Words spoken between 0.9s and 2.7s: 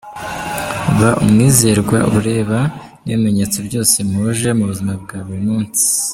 Ba umwizerwa, ureba